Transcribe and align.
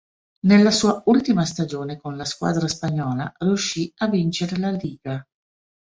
Nella 0.47 0.71
sua 0.71 0.99
ultima 1.05 1.45
stagione 1.45 1.95
con 1.97 2.17
la 2.17 2.25
squadra 2.25 2.67
spagnola 2.67 3.31
riuscì 3.37 3.93
a 3.97 4.07
vincere 4.07 4.57
la 4.57 4.71
Liga. 4.71 5.23